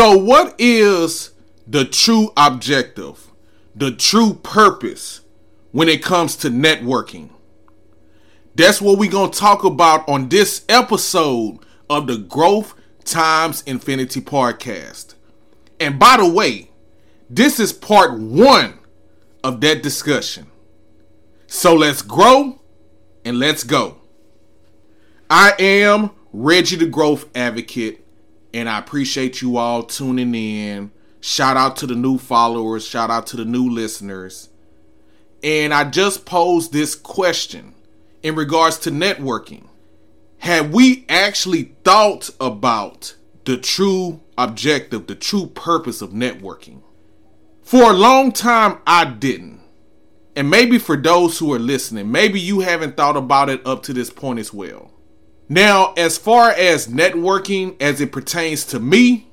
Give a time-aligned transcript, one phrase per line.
[0.00, 1.32] So, what is
[1.66, 3.30] the true objective,
[3.74, 5.20] the true purpose
[5.72, 7.28] when it comes to networking?
[8.54, 11.58] That's what we're going to talk about on this episode
[11.90, 12.72] of the Growth
[13.04, 15.16] Times Infinity podcast.
[15.78, 16.70] And by the way,
[17.28, 18.78] this is part one
[19.44, 20.46] of that discussion.
[21.46, 22.58] So let's grow
[23.26, 23.98] and let's go.
[25.28, 28.02] I am Reggie the Growth Advocate,
[28.52, 30.90] and I appreciate you all tuning in.
[31.20, 34.48] Shout out to the new followers, shout out to the new listeners.
[35.42, 37.74] And I just posed this question
[38.22, 39.66] in regards to networking.
[40.38, 43.14] Have we actually thought about
[43.44, 46.80] the true objective, the true purpose of networking?
[47.62, 49.60] For a long time, I didn't.
[50.34, 53.92] And maybe for those who are listening, maybe you haven't thought about it up to
[53.92, 54.90] this point as well.
[55.50, 59.26] Now, as far as networking as it pertains to me,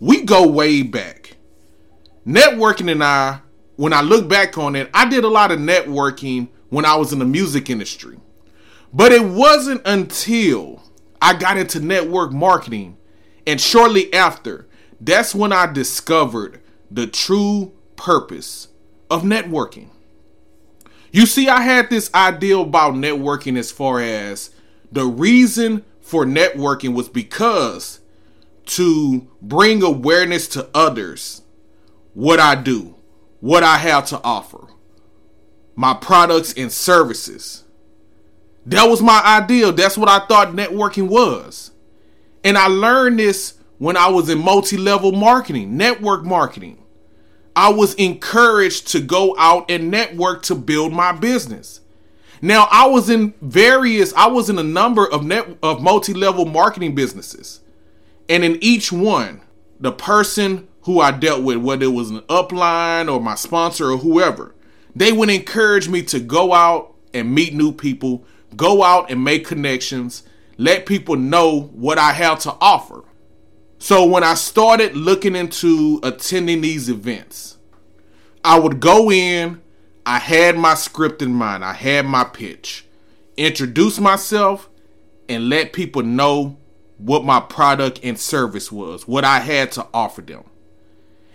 [0.00, 1.36] we go way back.
[2.26, 3.40] Networking and I,
[3.76, 7.12] when I look back on it, I did a lot of networking when I was
[7.12, 8.18] in the music industry.
[8.94, 10.82] But it wasn't until
[11.20, 12.96] I got into network marketing
[13.46, 14.66] and shortly after,
[15.02, 18.68] that's when I discovered the true purpose
[19.10, 19.90] of networking.
[21.10, 24.48] You see, I had this idea about networking as far as
[24.92, 28.00] the reason for networking was because
[28.66, 31.42] to bring awareness to others
[32.14, 32.94] what I do,
[33.40, 34.68] what I have to offer,
[35.74, 37.64] my products and services.
[38.66, 39.72] That was my ideal.
[39.72, 41.72] That's what I thought networking was.
[42.44, 46.78] And I learned this when I was in multi level marketing, network marketing.
[47.56, 51.80] I was encouraged to go out and network to build my business.
[52.44, 56.96] Now, I was in various, I was in a number of net of multi-level marketing
[56.96, 57.60] businesses.
[58.28, 59.42] And in each one,
[59.78, 63.98] the person who I dealt with, whether it was an upline or my sponsor or
[63.98, 64.56] whoever,
[64.94, 68.24] they would encourage me to go out and meet new people,
[68.56, 70.24] go out and make connections,
[70.58, 73.04] let people know what I have to offer.
[73.78, 77.56] So when I started looking into attending these events,
[78.44, 79.61] I would go in,
[80.04, 82.84] I had my script in mind, I had my pitch,
[83.36, 84.68] introduce myself,
[85.28, 86.56] and let people know
[86.98, 90.44] what my product and service was, what I had to offer them.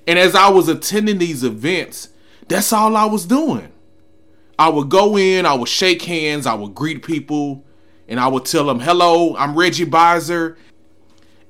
[0.05, 2.09] And as I was attending these events,
[2.47, 3.71] that's all I was doing.
[4.59, 7.63] I would go in, I would shake hands, I would greet people,
[8.07, 10.55] and I would tell them, hello, I'm Reggie Bisor,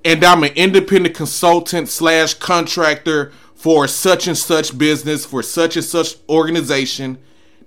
[0.03, 5.83] and I'm an independent consultant slash contractor for such and such business, for such and
[5.83, 7.17] such organization.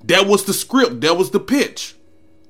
[0.05, 1.97] That was the script, that was the pitch.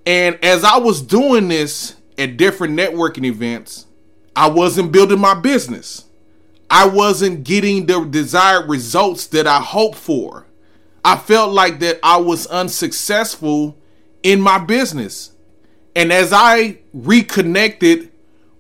[0.04, 3.86] And as I was doing this at different networking events,
[4.36, 6.04] I wasn't building my business.
[6.68, 10.46] I wasn't getting the desired results that I hoped for.
[11.02, 13.76] I felt like that I was unsuccessful
[14.22, 15.32] in my business.
[15.96, 18.12] And as I reconnected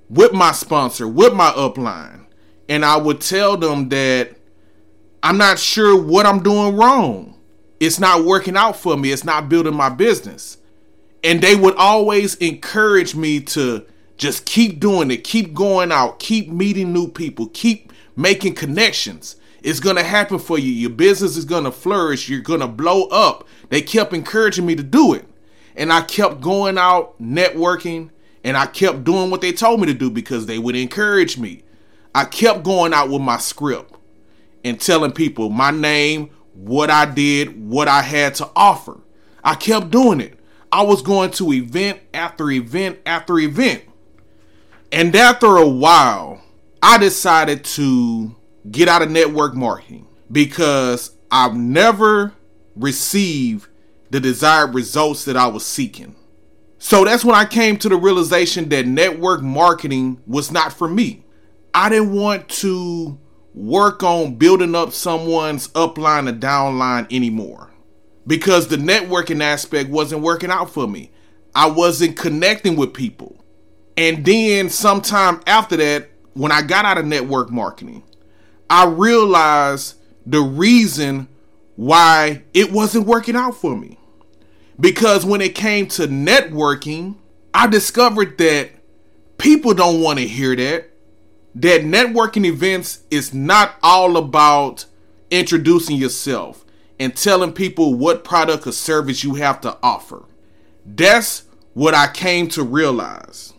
[0.08, 2.26] with my sponsor, with my upline,
[2.68, 4.39] and I would tell them that
[5.22, 7.38] I'm not sure what I'm doing wrong.
[7.78, 9.12] It's not working out for me.
[9.12, 10.58] It's not building my business.
[11.22, 13.84] And they would always encourage me to
[14.16, 19.36] just keep doing it, keep going out, keep meeting new people, keep making connections.
[19.62, 20.72] It's going to happen for you.
[20.72, 22.28] Your business is going to flourish.
[22.28, 23.46] You're going to blow up.
[23.68, 25.26] They kept encouraging me to do it.
[25.76, 28.10] And I kept going out networking
[28.42, 31.62] and I kept doing what they told me to do because they would encourage me.
[32.14, 33.94] I kept going out with my script
[34.64, 39.00] and telling people my name, what I did, what I had to offer.
[39.42, 40.38] I kept doing it.
[40.72, 43.84] I was going to event after event after event.
[44.92, 46.42] And after a while,
[46.82, 48.36] I decided to
[48.70, 52.34] get out of network marketing because I've never
[52.76, 53.68] received
[54.10, 56.16] the desired results that I was seeking.
[56.78, 61.24] So that's when I came to the realization that network marketing was not for me.
[61.74, 63.18] I didn't want to
[63.54, 67.70] work on building up someone's upline or downline anymore
[68.26, 71.10] because the networking aspect wasn't working out for me.
[71.54, 73.44] I wasn't connecting with people.
[73.96, 78.04] And then sometime after that, when I got out of network marketing,
[78.68, 81.28] I realized the reason
[81.74, 83.98] why it wasn't working out for me.
[84.78, 87.16] Because when it came to networking,
[87.52, 88.70] I discovered that
[89.38, 90.89] people don't want to hear that
[91.54, 94.84] that networking events is not all about
[95.30, 96.64] introducing yourself
[96.98, 100.24] and telling people what product or service you have to offer.
[100.84, 101.44] That's
[101.74, 103.52] what I came to realize.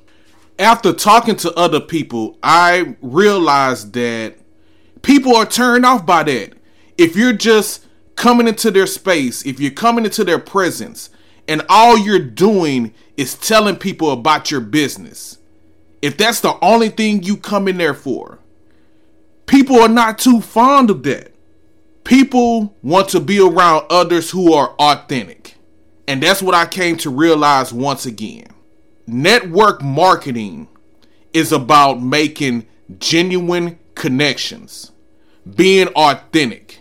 [0.60, 4.36] After talking to other people, I realized that
[5.02, 6.54] People are turned off by that.
[6.98, 7.86] If you're just
[8.16, 11.10] coming into their space, if you're coming into their presence,
[11.48, 15.40] and all you're doing is telling people about your business,
[16.02, 18.40] if that's the only thing you come in there for,
[19.46, 21.34] people are not too fond of that.
[22.04, 25.56] People want to be around others who are authentic.
[26.08, 28.48] And that's what I came to realize once again.
[29.06, 30.68] Network marketing
[31.34, 32.66] is about making
[32.98, 34.92] genuine connections,
[35.56, 36.80] being authentic.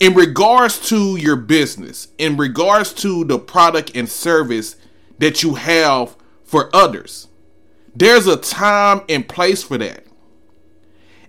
[0.00, 4.76] In regards to your business, in regards to the product and service
[5.18, 7.28] that you have for others,
[7.94, 10.04] there's a time and place for that.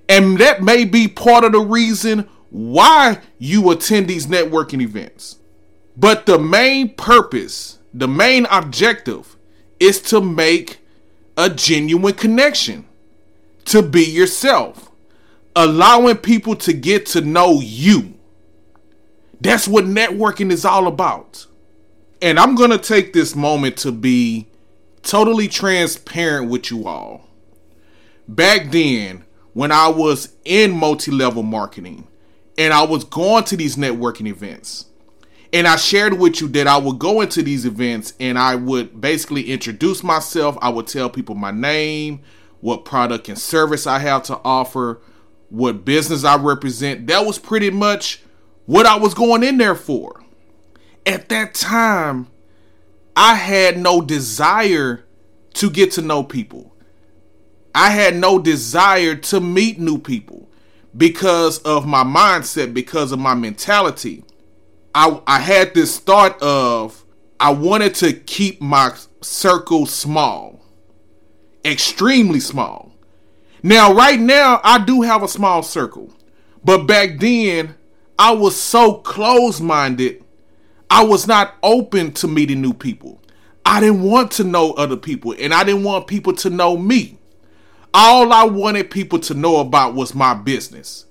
[0.07, 5.37] And that may be part of the reason why you attend these networking events.
[5.95, 9.37] But the main purpose, the main objective
[9.79, 10.79] is to make
[11.37, 12.85] a genuine connection,
[13.65, 14.91] to be yourself,
[15.55, 18.13] allowing people to get to know you.
[19.39, 21.47] That's what networking is all about.
[22.21, 24.47] And I'm going to take this moment to be
[25.03, 27.27] totally transparent with you all.
[28.27, 32.07] Back then, when I was in multi level marketing
[32.57, 34.85] and I was going to these networking events,
[35.53, 39.01] and I shared with you that I would go into these events and I would
[39.01, 40.57] basically introduce myself.
[40.61, 42.21] I would tell people my name,
[42.61, 45.01] what product and service I have to offer,
[45.49, 47.07] what business I represent.
[47.07, 48.21] That was pretty much
[48.65, 50.23] what I was going in there for.
[51.05, 52.27] At that time,
[53.15, 55.05] I had no desire
[55.55, 56.75] to get to know people.
[57.73, 60.49] I had no desire to meet new people
[60.95, 64.23] because of my mindset, because of my mentality.
[64.93, 67.05] I, I had this thought of
[67.39, 70.63] I wanted to keep my circle small,
[71.63, 72.93] extremely small.
[73.63, 76.13] Now, right now, I do have a small circle,
[76.63, 77.75] but back then,
[78.19, 80.20] I was so close minded
[80.91, 83.21] I was not open to meeting new people.
[83.65, 87.17] I didn't want to know other people and I didn't want people to know me.
[87.93, 91.05] All I wanted people to know about was my business.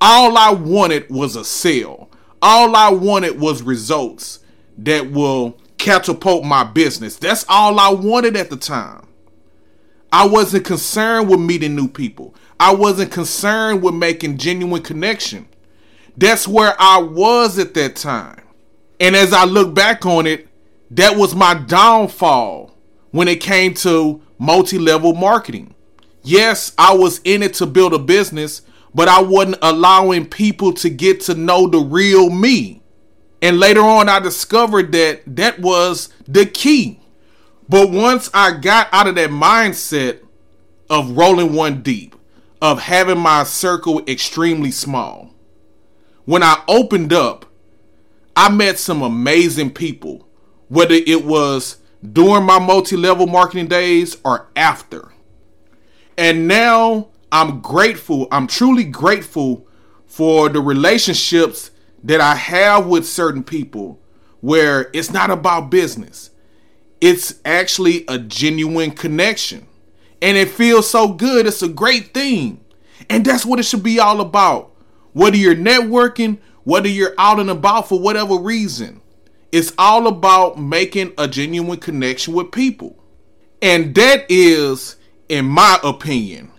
[0.00, 2.08] All I wanted was a sale.
[2.40, 4.38] All I wanted was results
[4.78, 7.16] that will catapult my business.
[7.16, 9.06] That's all I wanted at the time.
[10.10, 12.34] I wasn't concerned with meeting new people.
[12.58, 15.48] I wasn't concerned with making genuine connection.
[16.16, 18.40] That's where I was at that time.
[19.00, 20.48] And as I look back on it,
[20.90, 22.76] that was my downfall
[23.10, 25.74] when it came to multi level marketing.
[26.22, 28.62] Yes, I was in it to build a business,
[28.94, 32.82] but I wasn't allowing people to get to know the real me.
[33.40, 37.00] And later on, I discovered that that was the key.
[37.68, 40.20] But once I got out of that mindset
[40.90, 42.16] of rolling one deep,
[42.60, 45.34] of having my circle extremely small,
[46.24, 47.46] when I opened up
[48.38, 50.28] I met some amazing people,
[50.68, 51.78] whether it was
[52.12, 55.12] during my multi level marketing days or after.
[56.16, 59.66] And now I'm grateful, I'm truly grateful
[60.06, 61.72] for the relationships
[62.04, 64.00] that I have with certain people
[64.40, 66.30] where it's not about business,
[67.00, 69.66] it's actually a genuine connection.
[70.22, 72.64] And it feels so good, it's a great thing.
[73.10, 74.76] And that's what it should be all about.
[75.12, 79.00] Whether you're networking, whether you're out and about for whatever reason.
[79.50, 83.02] It's all about making a genuine connection with people.
[83.62, 84.96] And that is,
[85.30, 86.52] in my opinion,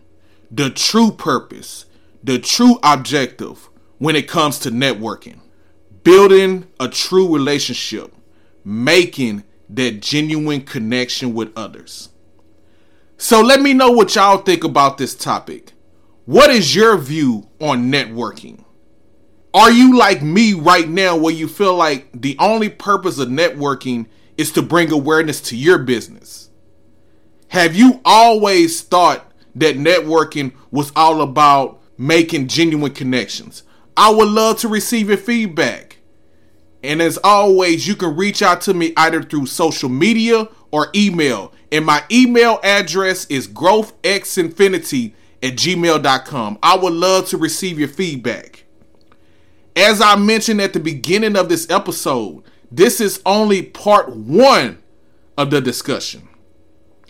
[0.49, 1.85] the true purpose,
[2.23, 5.41] the true objective when it comes to networking.
[6.03, 8.11] Building a true relationship,
[8.65, 12.09] making that genuine connection with others.
[13.19, 15.73] So let me know what y'all think about this topic.
[16.25, 18.63] What is your view on networking?
[19.59, 24.05] Are you like me right now where you feel like the only purpose of networking
[24.37, 26.49] is to bring awareness to your business?
[27.49, 33.63] Have you always thought that networking was all about making genuine connections?
[33.97, 35.97] I would love to receive your feedback.
[36.81, 41.51] And as always, you can reach out to me either through social media or email.
[41.69, 46.59] And my email address is growthxinfinity at gmail.com.
[46.63, 48.63] I would love to receive your feedback.
[49.79, 54.83] As I mentioned at the beginning of this episode, this is only part one
[55.37, 56.27] of the discussion.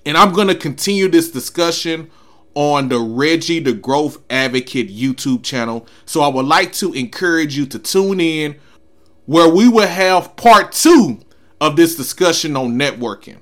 [0.06, 2.12] And I'm going to continue this discussion
[2.54, 5.88] on the Reggie the Growth Advocate YouTube channel.
[6.06, 8.56] So I would like to encourage you to tune in
[9.26, 11.22] where we will have part two
[11.60, 13.38] of this discussion on networking.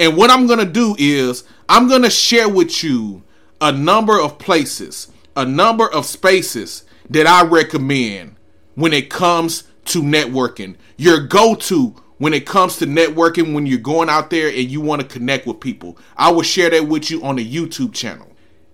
[0.00, 3.22] And what I'm going to do is I'm going to share with you
[3.60, 8.36] a number of places a number of spaces that I recommend
[8.74, 10.76] when it comes to networking.
[10.96, 14.80] Your go to when it comes to networking when you're going out there and you
[14.80, 15.98] want to connect with people.
[16.16, 18.28] I will share that with you on the YouTube channel.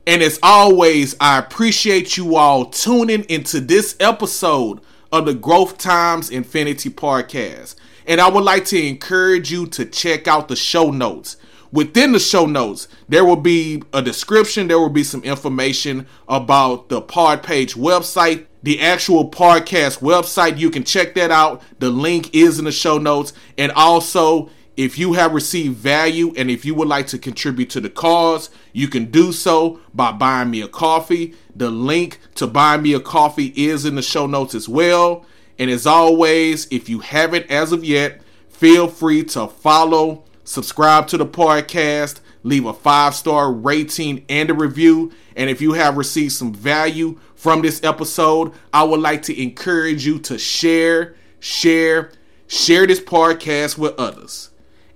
[0.07, 4.81] And as always, I appreciate you all tuning into this episode
[5.12, 7.75] of the Growth Times Infinity podcast.
[8.07, 11.37] And I would like to encourage you to check out the show notes.
[11.71, 16.88] Within the show notes, there will be a description, there will be some information about
[16.88, 20.59] the Pod Page website, the actual podcast website.
[20.59, 21.62] You can check that out.
[21.79, 23.33] The link is in the show notes.
[23.57, 27.81] And also, if you have received value and if you would like to contribute to
[27.81, 31.35] the cause, you can do so by buying me a coffee.
[31.57, 35.27] The link to buy me a coffee is in the show notes as well.
[35.59, 41.17] And as always, if you haven't as of yet, feel free to follow, subscribe to
[41.17, 45.12] the podcast, leave a five star rating and a review.
[45.37, 50.05] And if you have received some value from this episode, I would like to encourage
[50.07, 52.12] you to share, share,
[52.47, 54.50] share this podcast with others.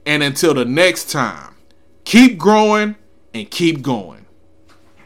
[0.05, 1.55] And until the next time,
[2.05, 2.97] keep growing
[3.33, 4.22] and keep going.